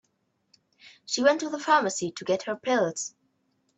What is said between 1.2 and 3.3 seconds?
went to the pharmacy to get her pills.